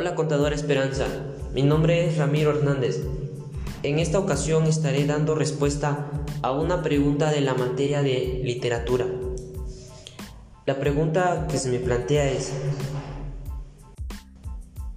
Hola 0.00 0.14
contadora 0.14 0.54
Esperanza, 0.54 1.06
mi 1.52 1.64
nombre 1.64 2.06
es 2.06 2.18
Ramiro 2.18 2.56
Hernández. 2.56 3.02
En 3.82 3.98
esta 3.98 4.20
ocasión 4.20 4.62
estaré 4.66 5.04
dando 5.06 5.34
respuesta 5.34 6.08
a 6.40 6.52
una 6.52 6.84
pregunta 6.84 7.32
de 7.32 7.40
la 7.40 7.54
materia 7.54 8.00
de 8.00 8.40
literatura. 8.44 9.06
La 10.66 10.78
pregunta 10.78 11.48
que 11.50 11.58
se 11.58 11.68
me 11.68 11.80
plantea 11.80 12.30
es, 12.30 12.52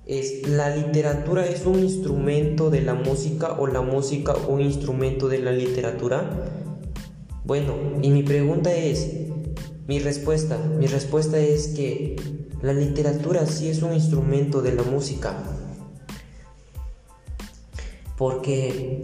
¿es 0.06 0.48
¿la 0.48 0.70
literatura 0.76 1.48
es 1.48 1.66
un 1.66 1.80
instrumento 1.80 2.70
de 2.70 2.82
la 2.82 2.94
música 2.94 3.54
o 3.54 3.66
la 3.66 3.82
música 3.82 4.36
un 4.48 4.62
instrumento 4.62 5.28
de 5.30 5.40
la 5.40 5.52
literatura? 5.52 6.30
Bueno, 7.44 7.74
y 8.04 8.12
mi 8.12 8.22
pregunta 8.22 8.72
es, 8.72 9.21
mi 9.92 10.00
respuesta, 10.00 10.58
mi 10.58 10.88
respuesta 10.88 11.38
es 11.38 11.68
que 11.68 12.16
la 12.62 12.72
literatura 12.72 13.46
sí 13.46 13.68
es 13.68 13.82
un 13.82 13.94
instrumento 13.94 14.62
de 14.62 14.74
la 14.74 14.84
música. 14.84 15.36
Porque 18.18 19.04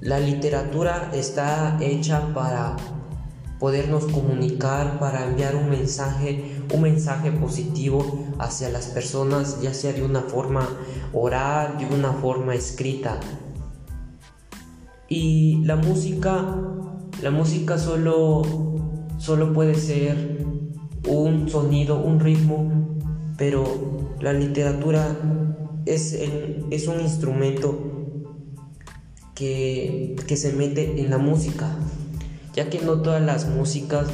la 0.00 0.18
literatura 0.18 1.10
está 1.12 1.76
hecha 1.82 2.32
para 2.32 2.74
podernos 3.58 4.06
comunicar, 4.06 4.98
para 4.98 5.26
enviar 5.26 5.54
un 5.56 5.68
mensaje, 5.68 6.58
un 6.72 6.80
mensaje 6.80 7.30
positivo 7.30 8.32
hacia 8.38 8.70
las 8.70 8.86
personas, 8.86 9.60
ya 9.60 9.74
sea 9.74 9.92
de 9.92 10.02
una 10.02 10.22
forma 10.22 10.66
oral, 11.12 11.76
de 11.76 11.84
una 11.84 12.14
forma 12.14 12.54
escrita. 12.54 13.20
Y 15.06 15.62
la 15.66 15.76
música, 15.76 16.56
la 17.20 17.30
música 17.30 17.76
solo 17.76 18.67
solo 19.18 19.52
puede 19.52 19.74
ser 19.74 20.46
un 21.06 21.48
sonido, 21.48 22.00
un 22.00 22.20
ritmo, 22.20 22.98
pero 23.36 24.16
la 24.20 24.32
literatura 24.32 25.16
es, 25.86 26.12
es 26.70 26.88
un 26.88 27.00
instrumento 27.00 27.78
que, 29.34 30.16
que 30.26 30.36
se 30.36 30.52
mete 30.52 31.00
en 31.00 31.10
la 31.10 31.18
música, 31.18 31.70
ya 32.54 32.68
que 32.68 32.80
no 32.80 33.02
todas 33.02 33.22
las 33.22 33.48
músicas 33.48 34.08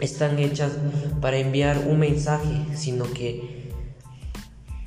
están 0.00 0.38
hechas 0.38 0.72
para 1.20 1.38
enviar 1.38 1.86
un 1.88 2.00
mensaje, 2.00 2.66
sino 2.74 3.04
que 3.04 3.70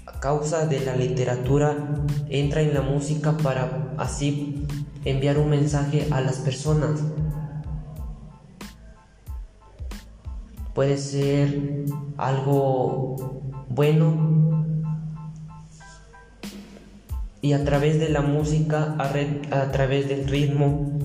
a 0.06 0.20
causa 0.20 0.66
de 0.66 0.82
la 0.82 0.96
literatura 0.96 2.06
entra 2.30 2.62
en 2.62 2.74
la 2.74 2.82
música 2.82 3.38
para 3.38 3.94
así 3.98 4.66
enviar 5.06 5.38
un 5.38 5.50
mensaje 5.50 6.08
a 6.12 6.20
las 6.20 6.38
personas. 6.38 7.00
Puede 10.76 10.98
ser 10.98 11.86
algo 12.18 13.16
bueno 13.70 14.36
y 17.42 17.54
a 17.54 17.64
través 17.64 18.00
de 18.00 18.10
la 18.10 18.22
música, 18.22 18.96
a, 18.98 19.72
través 19.72 20.10
del 20.10 20.28
ritmo, 20.28 21.00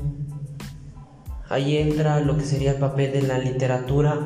ahí 1.50 1.77
entra 1.77 2.20
lo 2.20 2.36
que 2.36 2.44
sería 2.44 2.72
el 2.72 2.78
papel 2.78 3.12
de 3.12 3.22
la 3.22 3.38
literatura, 3.38 4.18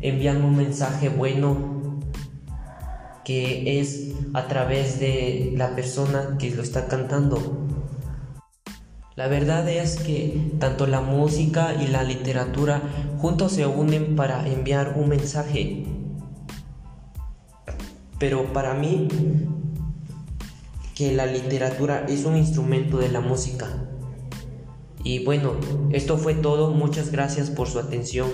enviando 0.00 0.46
un 0.46 0.56
mensaje 0.56 1.08
bueno 1.08 2.00
que 3.24 3.80
es 3.80 4.12
a 4.34 4.46
través 4.46 5.00
de 5.00 5.52
la 5.56 5.74
persona 5.74 6.36
que 6.38 6.50
lo 6.50 6.62
está 6.62 6.86
cantando. 6.86 7.66
La 9.14 9.28
verdad 9.28 9.68
es 9.68 9.96
que 9.96 10.52
tanto 10.58 10.86
la 10.86 11.02
música 11.02 11.74
y 11.74 11.88
la 11.88 12.02
literatura 12.02 12.80
juntos 13.18 13.52
se 13.52 13.66
unen 13.66 14.16
para 14.16 14.48
enviar 14.48 14.94
un 14.96 15.10
mensaje. 15.10 15.84
Pero 18.18 18.52
para 18.54 18.72
mí, 18.72 19.08
que 20.94 21.12
la 21.12 21.26
literatura 21.26 22.06
es 22.08 22.24
un 22.24 22.36
instrumento 22.36 22.96
de 22.98 23.10
la 23.10 23.20
música. 23.20 23.68
Y 25.04 25.24
bueno, 25.24 25.52
esto 25.90 26.16
fue 26.16 26.32
todo. 26.32 26.70
Muchas 26.70 27.10
gracias 27.10 27.50
por 27.50 27.68
su 27.68 27.80
atención. 27.80 28.28